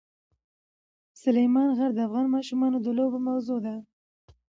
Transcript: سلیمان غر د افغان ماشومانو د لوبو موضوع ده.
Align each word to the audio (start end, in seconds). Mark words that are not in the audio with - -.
سلیمان 1.21 1.69
غر 1.77 1.91
د 1.95 1.99
افغان 2.07 2.25
ماشومانو 2.35 2.77
د 2.81 2.87
لوبو 2.97 3.17
موضوع 3.27 3.59
ده. 3.65 3.75